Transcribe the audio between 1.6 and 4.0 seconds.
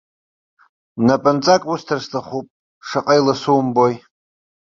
усҭар сҭахуп, шаҟа иласу умбои!